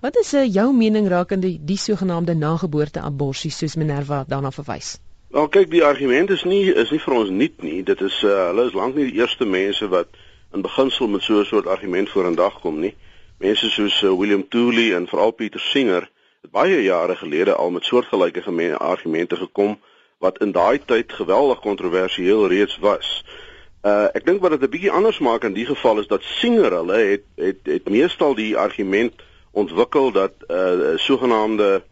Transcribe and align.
Wat 0.00 0.16
is 0.16 0.32
uh, 0.32 0.46
jou 0.48 0.70
mening 0.72 1.08
rakende 1.08 1.58
die 1.60 1.76
sogenaamde 1.76 2.32
nageboorte 2.34 3.00
abortus 3.04 3.58
soos 3.58 3.74
Minerva 3.76 4.22
daarna 4.28 4.48
verwys? 4.50 4.94
Wel 5.28 5.48
kyk, 5.52 5.68
die 5.70 5.82
argument 5.84 6.30
is 6.32 6.44
nie 6.48 6.72
is 6.72 6.88
nie 6.90 7.00
vir 7.02 7.16
ons 7.18 7.28
nuut 7.28 7.60
nie. 7.60 7.82
Dit 7.84 8.00
is 8.00 8.16
uh, 8.24 8.46
hulle 8.46 8.64
is 8.70 8.78
lank 8.78 8.96
nie 8.96 9.10
die 9.10 9.20
eerste 9.20 9.44
mense 9.44 9.90
wat 9.92 10.08
in 10.56 10.64
beginsel 10.64 11.12
met 11.12 11.22
so 11.22 11.42
'n 11.42 11.44
soort 11.44 11.68
argument 11.68 12.08
vorendag 12.08 12.56
kom 12.64 12.80
nie. 12.80 12.94
Mense 13.44 13.68
soos 13.68 14.00
uh, 14.00 14.16
William 14.16 14.48
Tooley 14.48 14.96
en 14.96 15.06
veral 15.06 15.36
Peter 15.36 15.60
Singer 15.60 16.08
het 16.40 16.50
baie 16.50 16.80
jare 16.82 17.16
gelede 17.16 17.54
al 17.54 17.70
met 17.70 17.84
soortgelyke 17.84 18.40
argumente 18.78 19.36
gekom 19.36 19.78
wat 20.18 20.40
in 20.40 20.52
daai 20.52 20.80
tyd 20.84 21.12
geweldig 21.12 21.60
kontroversieel 21.60 22.48
reeds 22.48 22.78
was. 22.78 23.24
Uh 23.84 24.08
ek 24.14 24.24
dink 24.24 24.40
wat 24.40 24.56
dit 24.56 24.62
'n 24.62 24.70
bietjie 24.70 24.96
anders 24.96 25.18
maak 25.18 25.44
in 25.44 25.52
die 25.52 25.66
geval 25.66 26.00
is 26.00 26.06
dat 26.06 26.22
Singer 26.22 26.72
hulle 26.72 26.96
het 26.96 27.24
het 27.36 27.60
het 27.64 27.88
meestal 27.88 28.34
die 28.34 28.56
argument 28.56 29.28
ontwikkel 29.50 30.12
dat 30.12 30.32
uh 30.48 30.96
sogenaamde 30.96 31.82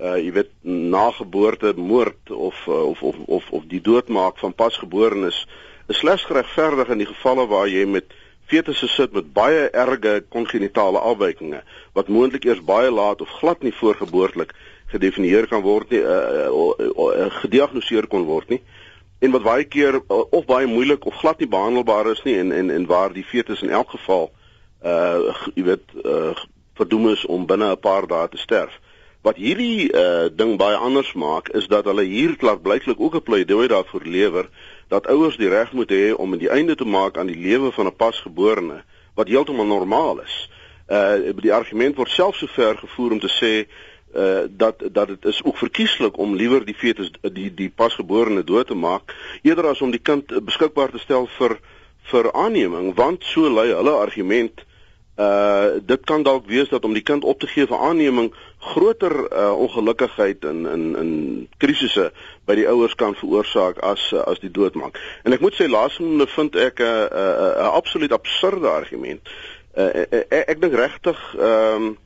uh 0.00 0.16
jy 0.16 0.32
weet 0.32 0.50
nageboorte 0.90 1.72
moord 1.76 2.30
of 2.30 2.66
uh, 2.68 2.82
of 2.82 3.02
of 3.02 3.16
of 3.26 3.50
of 3.50 3.62
die 3.68 3.80
doodmaak 3.80 4.38
van 4.38 4.54
pasgeborenes 4.54 5.46
is 5.88 5.98
slegs 5.98 6.24
geregverdig 6.24 6.88
in 6.88 6.98
die 6.98 7.10
gevalle 7.12 7.46
waar 7.46 7.68
jy 7.68 7.84
met 7.86 8.04
fetusse 8.46 8.88
sit 8.88 9.12
met 9.12 9.32
baie 9.32 9.68
erge 9.70 10.24
kongenitale 10.28 10.98
afwykings 10.98 11.64
wat 11.92 12.08
moontlik 12.08 12.44
eers 12.44 12.64
baie 12.64 12.90
laat 12.90 13.20
of 13.20 13.28
glad 13.40 13.62
nie 13.62 13.72
voorgeboortelik 13.72 14.54
gedefinieer 14.92 15.46
kan 15.46 15.62
word 15.62 15.90
nie 15.90 16.00
uh, 16.00 16.48
uh, 16.48 16.88
uh, 16.88 17.28
gediagnoseer 17.40 18.06
kon 18.06 18.26
word 18.28 18.48
nie 18.52 18.60
en 19.24 19.32
wat 19.36 19.44
baie 19.44 19.64
keer 19.64 20.00
uh, 20.00 20.24
of 20.30 20.48
baie 20.48 20.66
moeilik 20.66 21.06
of 21.08 21.20
glad 21.20 21.40
nie 21.40 21.48
behandelbaar 21.48 22.10
is 22.12 22.22
nie 22.24 22.36
en 22.40 22.52
en 22.52 22.70
en 22.70 22.86
waar 22.86 23.12
die 23.12 23.24
fetus 23.24 23.62
in 23.62 23.70
elk 23.70 23.94
geval 23.96 24.30
uh 24.84 25.32
jy 25.54 25.64
weet 25.70 25.96
uh, 26.04 26.34
verdoem 26.74 27.08
is 27.08 27.26
om 27.26 27.46
binne 27.46 27.70
'n 27.70 27.80
paar 27.80 28.06
dae 28.06 28.28
te 28.28 28.36
sterf. 28.36 28.80
Wat 29.22 29.36
hierdie 29.36 29.92
uh 29.92 30.28
ding 30.36 30.56
baie 30.60 30.76
anders 30.76 31.12
maak 31.12 31.48
is 31.48 31.66
dat 31.66 31.84
hulle 31.84 32.02
hier 32.02 32.36
klaarblyklik 32.36 33.00
ook 33.00 33.14
'n 33.14 33.22
pleidooi 33.22 33.68
daarvoor 33.68 34.04
lewer 34.04 34.48
dat 34.88 35.06
ouers 35.06 35.36
die 35.36 35.48
reg 35.48 35.72
moet 35.72 35.90
hê 35.90 36.14
om 36.16 36.34
'n 36.34 36.38
die 36.38 36.50
einde 36.50 36.74
te 36.74 36.84
maak 36.84 37.18
aan 37.18 37.26
die 37.26 37.42
lewe 37.48 37.72
van 37.72 37.86
'n 37.86 37.96
pasgeborene 37.96 38.82
wat 39.14 39.28
heeltemal 39.28 39.66
normaal 39.66 40.20
is. 40.20 40.50
Uh 40.88 41.32
die 41.36 41.52
argument 41.52 41.96
word 41.96 42.10
selfs 42.10 42.38
so 42.38 42.46
ver 42.46 42.76
gevoer 42.76 43.12
om 43.12 43.20
te 43.20 43.32
sê 43.40 43.52
uh 44.16 44.44
dat 44.50 44.82
dat 44.92 45.08
dit 45.08 45.24
is 45.24 45.44
ook 45.44 45.56
verkieslik 45.56 46.18
om 46.18 46.34
liewer 46.34 46.64
die 46.64 46.74
fetus 46.74 47.10
die 47.22 47.54
die 47.54 47.70
pasgeborene 47.70 48.44
dood 48.44 48.66
te 48.66 48.74
maak 48.74 49.14
eerder 49.42 49.66
as 49.66 49.80
om 49.80 49.90
die 49.90 50.02
kind 50.02 50.44
beskikbaar 50.44 50.90
te 50.90 50.98
stel 50.98 51.26
vir 51.38 51.58
vir 52.02 52.32
aanneming 52.32 52.94
want 52.94 53.24
so 53.24 53.48
lui 53.48 53.72
hulle 53.72 53.90
argument 53.90 54.60
uh 54.60 54.73
dit 55.86 56.04
kan 56.04 56.22
dalk 56.26 56.46
wees 56.50 56.68
dat 56.68 56.84
om 56.84 56.92
die 56.92 57.02
kind 57.02 57.24
op 57.24 57.38
te 57.38 57.46
gee 57.46 57.66
vir 57.70 57.78
aanneming 57.78 58.32
groter 58.58 59.14
uh 59.30 59.52
ongelukkigheid 59.54 60.44
in 60.44 60.66
in 60.66 60.96
in 60.96 61.10
krisisse 61.56 62.12
by 62.44 62.56
die 62.58 62.68
ouers 62.68 62.94
kan 62.94 63.14
veroorsaak 63.14 63.78
as 63.78 64.10
uh, 64.12 64.24
as 64.26 64.40
die 64.42 64.50
doodmaak. 64.50 64.98
En 65.22 65.32
ek 65.32 65.40
moet 65.40 65.54
sê 65.54 65.68
laasgenoemde 65.70 66.26
vind 66.34 66.56
ek 66.56 66.80
'n 66.80 66.84
uh, 66.84 66.90
'n 66.90 67.24
uh, 67.24 67.50
uh, 67.62 67.70
absoluut 67.72 68.12
absurde 68.12 68.68
argument. 68.68 69.20
Uh, 69.76 69.84
uh, 69.84 70.06
uh, 70.10 70.42
ek 70.46 70.60
dink 70.60 70.74
regtig 70.74 71.20
ehm 71.38 71.84
um, 71.84 71.96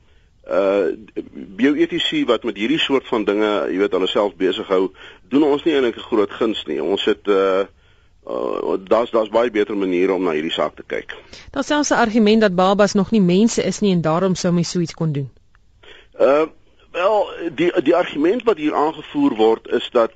uh 0.49 0.87
bioetici 1.33 2.25
wat 2.25 2.43
met 2.43 2.57
hierdie 2.57 2.79
soort 2.79 3.07
van 3.07 3.23
dinge, 3.23 3.49
jy 3.69 3.77
weet, 3.77 3.91
hulle 3.93 4.07
self 4.07 4.33
besig 4.35 4.67
hou, 4.67 4.89
doen 5.29 5.43
ons 5.43 5.63
nie 5.63 5.75
eintlik 5.75 5.97
'n 5.97 6.09
groot 6.09 6.31
guns 6.31 6.65
nie. 6.65 6.81
Ons 6.83 7.05
het 7.05 7.27
uh 7.27 7.65
uh 8.29 8.77
daar's 8.87 9.11
daar's 9.11 9.29
baie 9.29 9.51
beter 9.51 9.77
maniere 9.77 10.13
om 10.13 10.23
na 10.23 10.31
hierdie 10.31 10.53
saak 10.53 10.75
te 10.75 10.83
kyk. 10.87 11.15
Daar's 11.51 11.67
selfs 11.67 11.89
'n 11.89 12.01
argument 12.05 12.41
dat 12.41 12.55
babas 12.55 12.93
nog 12.93 13.11
nie 13.11 13.21
mense 13.21 13.63
is 13.63 13.79
nie 13.79 13.91
en 13.91 14.01
daarom 14.01 14.35
sou 14.35 14.53
mens 14.53 14.69
so 14.69 14.79
iets 14.79 14.93
kon 14.93 15.11
doen. 15.11 15.29
Uh 16.19 16.45
wel, 16.91 17.29
die 17.55 17.81
die 17.81 17.95
argument 17.95 18.43
wat 18.43 18.57
hier 18.57 18.75
aangevoer 18.75 19.35
word 19.35 19.67
is 19.67 19.89
dat 19.91 20.11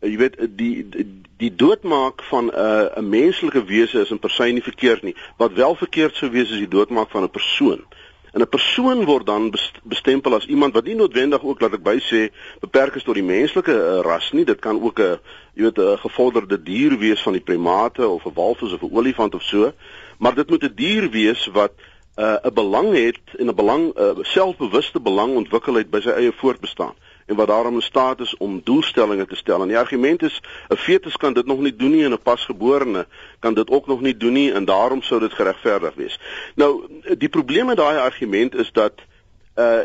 uh, 0.00 0.10
jy 0.10 0.16
weet 0.16 0.36
die 0.56 0.88
die, 0.88 1.06
die 1.36 1.54
doodmaak 1.54 2.22
van 2.22 2.44
'n 2.46 2.54
uh, 2.54 2.98
'n 3.00 3.08
menslike 3.08 3.64
wese 3.64 4.00
is 4.00 4.10
in 4.10 4.18
per 4.18 4.30
se 4.30 4.44
nie 4.44 4.62
verkeerd 4.62 5.02
nie. 5.02 5.16
Wat 5.36 5.52
wel 5.52 5.74
verkeerd 5.74 6.16
sou 6.16 6.30
wees 6.30 6.50
is 6.50 6.58
die 6.64 6.68
doodmaak 6.68 7.10
van 7.10 7.22
'n 7.22 7.30
persoon. 7.30 7.84
En 8.34 8.40
'n 8.40 8.48
persoon 8.48 9.04
word 9.04 9.26
dan 9.26 9.54
bestempel 9.82 10.34
as 10.34 10.46
iemand 10.46 10.74
wat 10.74 10.84
nie 10.84 10.94
noodwendig 10.94 11.42
ook 11.42 11.60
laat 11.60 11.76
ek 11.78 11.82
by 11.86 11.98
sê 12.02 12.32
beperk 12.60 12.94
is 12.98 13.06
tot 13.06 13.14
die 13.14 13.22
menslike 13.22 13.70
uh, 13.70 14.00
ras 14.02 14.32
nie. 14.32 14.44
Dit 14.44 14.58
kan 14.58 14.82
ook 14.82 14.98
'n 14.98 15.18
jy 15.54 15.62
weet 15.62 15.78
'n 15.78 15.98
gevorderde 16.02 16.62
dier 16.62 16.98
wees 16.98 17.22
van 17.22 17.32
die 17.32 17.46
primate 17.50 18.08
of 18.08 18.26
'n 18.26 18.34
walvis 18.34 18.72
of 18.72 18.82
'n 18.82 18.90
olifant 18.90 19.34
of 19.34 19.42
so. 19.42 19.72
Maar 20.18 20.34
dit 20.34 20.50
moet 20.50 20.64
'n 20.64 20.74
dier 20.74 21.10
wees 21.10 21.46
wat 21.46 21.72
'n 22.16 22.22
uh, 22.22 22.50
belang 22.54 22.90
het 22.94 23.22
en 23.38 23.46
'n 23.46 23.54
belang 23.54 23.98
uh, 23.98 24.18
selfbewuste 24.20 25.00
belang 25.00 25.34
ontwikkel 25.34 25.74
het 25.74 25.90
by 25.90 26.00
sy 26.00 26.10
eie 26.10 26.32
voortbestaan 26.32 26.94
en 27.26 27.36
wat 27.36 27.46
daarom 27.46 27.74
in 27.74 27.82
staat 27.82 28.20
is 28.20 28.36
om 28.36 28.60
doelstellings 28.64 29.28
te 29.28 29.36
stel. 29.36 29.62
En 29.62 29.68
die 29.68 29.78
argument 29.78 30.22
is 30.22 30.40
'n 30.68 30.76
fetus 30.76 31.16
kan 31.16 31.32
dit 31.32 31.46
nog 31.46 31.58
nie 31.58 31.76
doen 31.76 31.90
nie 31.90 32.04
en 32.04 32.12
'n 32.12 32.22
pasgeborene 32.22 33.06
kan 33.38 33.54
dit 33.54 33.70
ook 33.70 33.86
nog 33.86 34.00
nie 34.00 34.16
doen 34.16 34.32
nie 34.32 34.52
en 34.52 34.64
daarom 34.64 35.02
sou 35.02 35.20
dit 35.20 35.32
geregverdig 35.32 35.94
wees. 35.94 36.20
Nou 36.54 36.86
die 37.18 37.28
probleem 37.28 37.66
met 37.66 37.76
daai 37.76 37.98
argument 37.98 38.54
is 38.54 38.72
dat 38.72 38.92
uh 39.56 39.78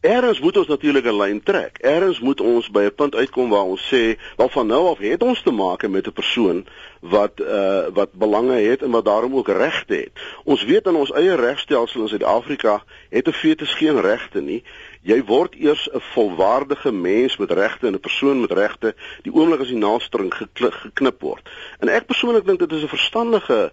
Erns 0.00 0.40
moet 0.40 0.56
ons 0.56 0.66
natuurlik 0.66 1.04
'n 1.04 1.16
lyn 1.16 1.42
trek. 1.42 1.78
Erns 1.78 2.20
moet 2.20 2.40
ons 2.40 2.70
by 2.70 2.82
'n 2.82 2.94
punt 2.94 3.14
uitkom 3.14 3.48
waar 3.48 3.68
ons 3.68 3.92
sê, 3.92 4.16
"Wel 4.36 4.48
van 4.48 4.66
nou 4.66 4.88
af 4.88 4.98
het 4.98 5.22
ons 5.22 5.42
te 5.42 5.50
maak 5.50 5.88
met 5.88 6.06
'n 6.06 6.12
persoon 6.12 6.66
wat 7.00 7.40
uh 7.40 7.86
wat 7.92 8.12
belange 8.12 8.52
het 8.52 8.82
en 8.82 8.90
wat 8.90 9.04
daarom 9.04 9.34
ook 9.36 9.48
regte 9.48 9.94
het." 9.94 10.10
Ons 10.44 10.64
weet 10.64 10.86
in 10.86 10.94
ons 10.94 11.12
eie 11.12 11.34
regstelsel 11.34 12.00
in 12.00 12.08
Suid-Afrika 12.08 12.82
het 13.10 13.28
'n 13.28 13.32
fetus 13.32 13.74
geen 13.74 14.00
regte 14.00 14.40
nie. 14.40 14.62
Jy 15.02 15.24
word 15.24 15.54
eers 15.54 15.88
'n 15.92 16.00
volwaardige 16.00 16.92
mens 16.92 17.36
met 17.36 17.50
regte 17.50 17.86
en 17.86 17.94
'n 17.94 18.00
persoon 18.00 18.40
met 18.40 18.52
regte 18.52 18.94
die 19.22 19.32
oomblik 19.32 19.60
as 19.60 19.68
die 19.68 19.76
naaldstring 19.76 20.34
geknip 20.54 21.20
word. 21.20 21.48
En 21.78 21.88
ek 21.88 22.06
persoonlik 22.06 22.46
dink 22.46 22.58
dit 22.58 22.72
is 22.72 22.82
'n 22.82 22.88
verstandige 22.88 23.72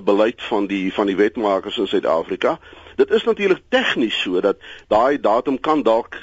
beleid 0.00 0.42
van 0.42 0.66
die 0.66 0.92
van 0.92 1.06
die 1.06 1.16
wetmakers 1.16 1.78
in 1.78 1.86
Suid-Afrika. 1.86 2.58
Dit 2.96 3.10
is 3.10 3.24
natuurlik 3.24 3.60
tegnies 3.68 4.20
so 4.20 4.40
dat 4.40 4.56
daai 4.88 5.20
datum 5.20 5.60
kan 5.60 5.82
dalk 5.82 6.16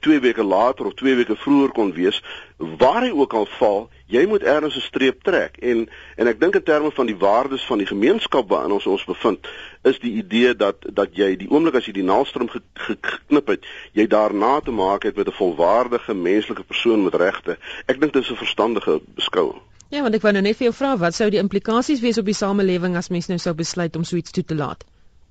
2 0.00 0.16
uh, 0.16 0.22
weke 0.22 0.44
later 0.44 0.86
of 0.86 0.94
2 0.94 1.14
weke 1.14 1.36
vroeër 1.36 1.72
kon 1.72 1.92
wees. 1.92 2.22
Waar 2.56 3.02
hy 3.02 3.10
ook 3.10 3.32
al 3.32 3.46
val, 3.58 3.88
jy 4.06 4.26
moet 4.26 4.42
ergens 4.42 4.76
'n 4.76 4.80
streep 4.80 5.22
trek. 5.22 5.56
En 5.56 5.88
en 6.16 6.26
ek 6.26 6.40
dink 6.40 6.54
in 6.54 6.62
terme 6.62 6.90
van 6.90 7.06
die 7.06 7.16
waardes 7.16 7.66
van 7.66 7.78
die 7.78 7.86
gemeenskap 7.86 8.48
waarin 8.48 8.72
ons 8.72 8.86
ons 8.86 9.04
bevind, 9.04 9.48
is 9.82 9.98
die 9.98 10.12
idee 10.12 10.56
dat 10.56 10.76
dat 10.92 11.16
jy 11.16 11.36
die 11.36 11.50
oomblik 11.50 11.74
as 11.74 11.86
jy 11.86 11.92
die 11.92 12.10
naaldstrom 12.10 12.48
geknip 12.74 13.46
het, 13.46 13.66
jy 13.92 14.06
daarna 14.06 14.60
te 14.60 14.70
maak 14.70 15.02
het 15.02 15.16
met 15.16 15.28
'n 15.28 15.40
volwaardige 15.42 16.14
menslike 16.14 16.62
persoon 16.62 17.04
met 17.04 17.14
regte. 17.14 17.58
Ek 17.86 18.00
dink 18.00 18.12
dit 18.12 18.22
is 18.22 18.30
'n 18.30 18.36
verstandige 18.36 19.00
beskouing. 19.14 19.60
Ja, 19.88 20.02
want 20.02 20.14
ek 20.18 20.24
wou 20.24 20.32
nou 20.34 20.42
net 20.42 20.58
vir 20.58 20.66
jou 20.66 20.74
vra 20.74 20.96
wat 20.98 21.14
sou 21.14 21.28
die 21.30 21.38
implikasies 21.38 22.00
wees 22.02 22.18
op 22.18 22.26
die 22.26 22.34
samelewing 22.34 22.96
as 22.98 23.08
mense 23.14 23.30
nou 23.30 23.38
sou 23.38 23.54
besluit 23.54 23.96
om 23.96 24.04
so 24.04 24.18
iets 24.18 24.34
toe 24.34 24.42
te 24.44 24.56
laat? 24.58 24.82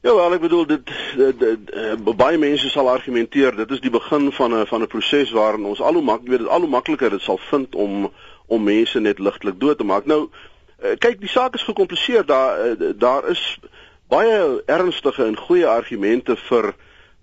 Ja, 0.05 0.13
wel 0.15 0.35
ek 0.37 0.43
bedoel 0.45 0.65
dit, 0.69 0.91
dit, 1.17 1.39
dit 1.39 1.71
uh, 1.73 2.15
baie 2.15 2.37
mense 2.37 2.69
sal 2.69 2.87
argumenteer 2.91 3.55
dit 3.57 3.71
is 3.75 3.81
die 3.83 3.91
begin 3.91 4.29
van 4.31 4.53
'n 4.53 4.67
van 4.69 4.81
'n 4.81 4.87
proses 4.87 5.31
waarin 5.31 5.65
ons 5.65 5.81
al 5.81 5.97
hoe 5.99 6.03
mak 6.03 6.21
weet 6.23 6.45
dit 6.45 6.47
al 6.47 6.61
hoe 6.61 6.69
makliker 6.69 7.09
dit 7.09 7.21
sal 7.21 7.39
vind 7.49 7.75
om 7.75 8.11
om 8.47 8.63
mense 8.63 8.99
net 8.99 9.19
ligtelik 9.19 9.59
dood 9.59 9.77
te 9.77 9.83
maak. 9.83 10.05
Nou 10.05 10.29
uh, 10.29 10.95
kyk, 10.99 11.19
die 11.19 11.29
saak 11.29 11.55
is 11.55 11.63
gekompliseer. 11.63 12.25
Daar 12.25 12.67
uh, 12.67 12.93
daar 12.95 13.29
is 13.29 13.59
baie 14.07 14.61
ernstige 14.65 15.25
en 15.25 15.37
goeie 15.37 15.67
argumente 15.67 16.35
vir 16.35 16.75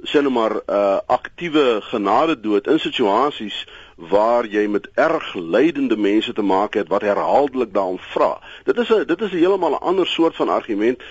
sê 0.02 0.20
nou 0.20 0.32
maar 0.34 0.54
uh, 0.66 0.98
aktiewe 1.06 1.80
genade 1.80 2.40
dood 2.40 2.66
in 2.66 2.78
situasies 2.78 3.66
waar 3.96 4.46
jy 4.50 4.66
met 4.66 4.88
erg 4.98 5.34
lydende 5.34 5.96
mense 5.96 6.32
te 6.32 6.42
maak 6.42 6.74
het 6.74 6.88
wat 6.88 7.04
herhaaldelik 7.06 7.74
daarom 7.74 7.98
vra. 8.12 8.40
Dit 8.64 8.78
is 8.78 8.90
'n 8.90 9.06
dit 9.06 9.20
is 9.20 9.32
'n 9.32 9.36
heeltemal 9.36 9.70
'n 9.70 9.84
ander 9.90 10.06
soort 10.06 10.36
van 10.36 10.48
argument 10.48 11.02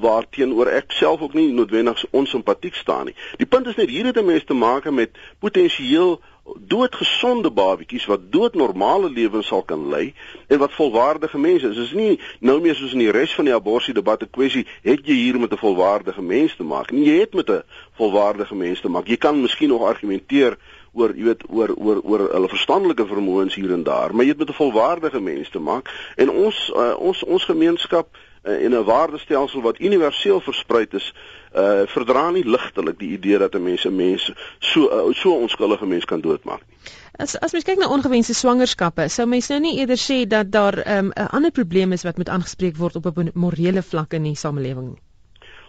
waarteenoor 0.00 0.66
ek 0.66 0.92
self 0.92 1.20
ook 1.20 1.34
nie 1.34 1.52
noodwendig 1.52 2.04
onsimpatiek 2.10 2.74
staan 2.74 3.04
nie. 3.04 3.16
Die 3.36 3.46
punt 3.46 3.66
is 3.66 3.76
net 3.76 3.88
hier 3.88 4.04
het 4.04 4.16
'n 4.16 4.24
mens 4.24 4.44
te 4.44 4.54
maak 4.54 4.90
met 4.90 5.10
potensieel 5.38 6.20
doodgesonde 6.44 7.50
babatjies 7.50 8.06
wat 8.10 8.20
doodnormale 8.32 9.10
lewens 9.10 9.46
sal 9.46 9.62
kan 9.62 9.88
lei 9.88 10.14
en 10.48 10.58
wat 10.58 10.72
volwaardige 10.72 11.38
mense 11.38 11.68
is. 11.68 11.76
Dit 11.76 11.84
is 11.84 11.92
nie 11.92 12.20
nou 12.40 12.60
meer 12.60 12.74
soos 12.74 12.94
in 12.96 13.04
die 13.04 13.12
res 13.14 13.34
van 13.38 13.48
die 13.48 13.54
abortus 13.54 13.94
debat 13.94 14.22
'n 14.22 14.30
kwessie 14.30 14.66
het 14.82 15.06
jy 15.06 15.14
hier 15.14 15.38
met 15.38 15.52
'n 15.52 15.62
volwaardige 15.64 16.22
mens 16.22 16.56
te 16.56 16.64
maak 16.64 16.90
nie. 16.90 17.04
Jy 17.04 17.20
het 17.20 17.34
met 17.34 17.50
'n 17.50 17.62
volwaardige 17.96 18.54
mens 18.54 18.80
te 18.80 18.88
maak. 18.88 19.06
Jy 19.06 19.16
kan 19.16 19.40
miskien 19.40 19.68
nog 19.68 19.82
argumenteer 19.82 20.58
oor 20.92 21.14
jy 21.16 21.24
weet 21.24 21.42
oor 21.48 21.74
oor 21.76 22.00
oor 22.02 22.32
hulle 22.32 22.48
verstandelike 22.48 23.06
vermoëns 23.06 23.54
hier 23.54 23.72
en 23.72 23.82
daar, 23.82 24.14
maar 24.14 24.24
jy 24.24 24.30
het 24.30 24.38
met 24.38 24.48
'n 24.48 24.60
volwaardige 24.62 25.20
mens 25.20 25.48
te 25.48 25.58
maak 25.58 26.12
en 26.16 26.30
ons 26.30 26.72
uh, 26.76 26.94
ons 26.98 27.24
ons 27.24 27.44
gemeenskap 27.44 28.08
uh, 28.12 28.31
en 28.42 28.74
'n 28.74 28.84
waardestelsel 28.84 29.62
wat 29.62 29.80
universeel 29.80 30.40
versprei 30.40 30.86
is, 30.90 31.14
uh 31.54 31.82
verdra 31.86 32.30
nie 32.30 32.44
ligtelik 32.44 32.98
die 32.98 33.10
idee 33.10 33.38
dat 33.38 33.54
'n 33.54 33.62
mens 33.62 33.84
'n 33.84 33.96
mens 33.96 34.32
so 34.58 34.80
uh, 34.90 35.14
so 35.14 35.34
onskuldige 35.36 35.86
mens 35.86 36.04
kan 36.04 36.20
doodmaak 36.20 36.60
nie. 36.68 36.76
As 37.16 37.38
as 37.38 37.52
mens 37.52 37.64
kyk 37.64 37.78
na 37.78 37.88
ongewenste 37.88 38.34
swangerskappe, 38.34 39.08
sou 39.08 39.26
mens 39.28 39.48
nou 39.48 39.60
nie 39.60 39.78
eerder 39.78 39.98
sê 39.98 40.26
dat 40.26 40.52
daar 40.52 40.76
'n 40.84 40.98
um, 40.98 41.12
ander 41.12 41.50
probleem 41.50 41.92
is 41.92 42.02
wat 42.02 42.16
moet 42.16 42.28
aangespreek 42.28 42.76
word 42.76 42.96
op 42.96 43.18
'n 43.18 43.30
morele 43.34 43.82
vlak 43.82 44.12
in 44.12 44.22
die 44.22 44.36
samelewing 44.36 44.88
nie. 44.88 45.02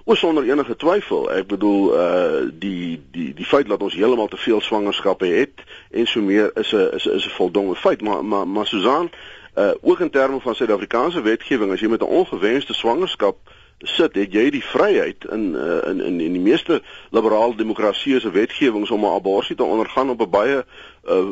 O 0.05 0.15
sonder 0.15 0.43
enige 0.43 0.75
twyfel. 0.75 1.31
Ek 1.31 1.47
bedoel 1.47 1.93
uh 1.95 2.49
die 2.59 2.99
die 3.11 3.33
die 3.33 3.45
feit 3.45 3.67
dat 3.67 3.81
ons 3.81 3.93
heeltemal 3.95 4.27
te 4.27 4.37
veel 4.37 4.61
swangerskappe 4.61 5.25
het 5.25 5.63
en 5.91 6.07
so 6.07 6.21
meer 6.21 6.51
is 6.59 6.73
'n 6.73 6.89
is 6.95 7.05
is 7.05 7.25
'n 7.25 7.35
voldonge 7.37 7.75
feit, 7.75 8.01
maar 8.01 8.25
maar 8.25 8.47
maar 8.47 8.67
Susan, 8.67 9.09
uh 9.55 9.71
ook 9.81 9.99
in 9.99 10.09
terme 10.09 10.39
van 10.39 10.55
Suid-Afrikaanse 10.55 11.21
wetgewing 11.21 11.71
as 11.71 11.79
jy 11.79 11.87
met 11.87 12.01
'n 12.01 12.15
ongewenste 12.19 12.73
swangerskap 12.73 13.37
sit, 13.77 14.15
het 14.15 14.33
jy 14.33 14.49
die 14.49 14.63
vryheid 14.63 15.25
in 15.31 15.53
uh, 15.55 15.81
in 15.89 16.01
in 16.01 16.19
in 16.21 16.33
die 16.37 16.41
meeste 16.41 16.81
liberale 17.11 17.55
demokratieë 17.55 18.19
se 18.19 18.31
wetgewings 18.31 18.91
om 18.91 19.05
'n 19.05 19.15
abortus 19.15 19.55
te 19.55 19.63
ondergaan 19.63 20.09
op 20.09 20.21
'n 20.21 20.29
baie 20.29 20.65
uh 21.09 21.29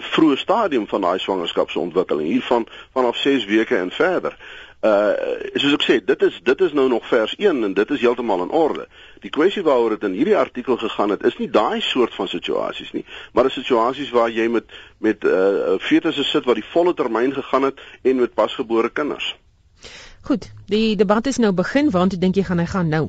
vroeë 0.00 0.36
stadium 0.36 0.88
van 0.88 1.00
daai 1.00 1.18
swangerskapsontwikkeling 1.18 2.28
hiervan 2.28 2.66
vanaf 2.92 3.16
6 3.16 3.44
weke 3.44 3.76
en 3.76 3.90
verder. 3.90 4.36
Uh 4.82 5.12
soos 5.54 5.76
ek 5.76 5.84
sê, 5.86 5.96
dit 6.04 6.22
is 6.22 6.40
dit 6.42 6.60
is 6.60 6.72
nou 6.72 6.88
nog 6.88 7.06
vers 7.06 7.34
1 7.36 7.64
en 7.64 7.74
dit 7.74 7.90
is 7.90 8.00
heeltemal 8.00 8.42
in 8.42 8.50
orde. 8.50 8.88
Die 9.20 9.30
kwessie 9.30 9.62
waaroor 9.62 9.94
dit 9.94 10.02
in 10.02 10.16
hierdie 10.16 10.36
artikel 10.36 10.76
gegaan 10.76 11.10
het, 11.10 11.22
is 11.22 11.36
nie 11.38 11.50
daai 11.50 11.80
soort 11.80 12.14
van 12.14 12.28
situasies 12.28 12.90
nie, 12.92 13.04
maar 13.32 13.44
'n 13.44 13.50
situasies 13.50 14.10
waar 14.10 14.30
jy 14.30 14.48
met 14.48 14.64
met 14.98 15.24
uh 15.24 15.78
fetusse 15.78 16.24
sit 16.24 16.44
wat 16.44 16.54
die 16.54 16.70
volle 16.72 16.94
termyn 16.94 17.34
gegaan 17.34 17.62
het 17.62 17.80
en 18.02 18.16
met 18.16 18.34
pasgebore 18.34 18.90
kinders. 18.90 19.34
Goed, 20.22 20.52
die 20.70 20.96
debat 20.96 21.26
is 21.26 21.36
nou 21.42 21.52
begin, 21.52 21.90
waant 21.90 22.20
dink 22.20 22.36
jy 22.38 22.44
gaan 22.46 22.62
hy 22.62 22.68
gaan 22.70 22.88
nou? 22.88 23.08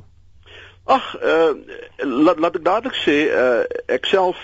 Ag, 0.83 1.13
uh 1.21 1.53
laat 2.03 2.39
laat 2.41 2.57
ek 2.59 2.65
dadelik 2.65 2.97
sê, 2.97 3.17
uh 3.29 3.61
ek 3.87 4.09
self 4.09 4.39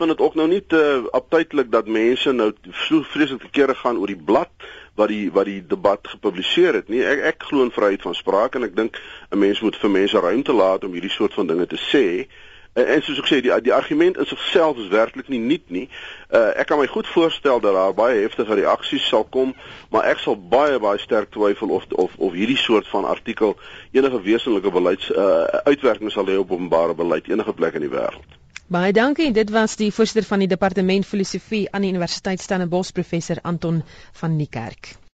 vind 0.00 0.10
dit 0.16 0.20
ook 0.20 0.34
nou 0.34 0.48
nie 0.48 0.62
te 0.66 1.08
aptydelik 1.12 1.70
dat 1.70 1.86
mense 1.86 2.32
nou 2.32 2.50
so 2.86 3.04
vreeslike 3.12 3.50
kere 3.52 3.74
gaan 3.76 4.00
oor 4.00 4.10
die 4.10 4.22
blad 4.30 4.50
wat 4.98 5.12
die 5.12 5.30
wat 5.32 5.46
die 5.48 5.60
debat 5.66 6.08
gepubliseer 6.14 6.80
het 6.80 6.88
nie. 6.88 7.02
Ek 7.04 7.22
ek 7.32 7.48
glo 7.48 7.62
in 7.64 7.74
vryheid 7.74 8.02
van 8.02 8.16
spraak 8.16 8.56
en 8.56 8.66
ek 8.68 8.76
dink 8.76 8.98
'n 9.30 9.38
mens 9.38 9.60
moet 9.60 9.76
vir 9.76 9.90
mense 9.90 10.20
ruimte 10.20 10.52
laat 10.52 10.84
om 10.84 10.92
hierdie 10.96 11.16
soort 11.16 11.34
van 11.34 11.46
dinge 11.46 11.66
te 11.66 11.80
sê. 11.92 12.06
En, 12.72 12.86
en 12.86 13.02
soos 13.02 13.18
ek 13.18 13.28
sê, 13.30 13.40
die 13.42 13.54
die 13.66 13.74
argument 13.74 14.18
in 14.20 14.28
sigself 14.30 14.78
is 14.78 14.90
werklik 14.92 15.28
nie 15.32 15.40
nuut 15.42 15.72
nie. 15.74 15.86
Uh 16.30 16.52
ek 16.60 16.70
kan 16.70 16.78
my 16.78 16.86
goed 16.90 17.08
voorstel 17.10 17.62
dat 17.64 17.74
daar 17.74 17.94
baie 17.98 18.20
heftige 18.22 18.58
reaksies 18.60 19.08
sal 19.10 19.26
kom, 19.36 19.54
maar 19.90 20.06
ek 20.12 20.22
sal 20.22 20.38
baie 20.38 20.78
baie 20.78 21.02
sterk 21.02 21.32
twyfel 21.34 21.74
of 21.74 21.88
of 21.90 22.14
of 22.18 22.36
hierdie 22.38 22.58
soort 22.60 22.88
van 22.92 23.08
artikel 23.10 23.56
enige 23.90 24.22
wesenlike 24.22 24.70
beleids 24.70 25.10
uh 25.10 25.64
uitwerking 25.66 26.14
sal 26.14 26.30
hê 26.30 26.38
op 26.38 26.54
openbare 26.54 26.94
beleid 26.94 27.28
enige 27.28 27.56
plek 27.58 27.80
in 27.80 27.88
die 27.88 27.94
wêreld. 27.96 28.38
Baie 28.70 28.94
dankie. 28.94 29.32
Dit 29.34 29.50
was 29.50 29.74
die 29.76 29.90
voorsitter 29.90 30.28
van 30.28 30.44
die 30.44 30.52
departement 30.52 31.06
filosofie 31.06 31.66
aan 31.74 31.82
die 31.82 31.90
Universiteit 31.90 32.38
Stellenbosch 32.38 32.94
professor 32.94 33.42
Anton 33.42 33.82
van 34.22 34.36
Niekerk. 34.36 35.00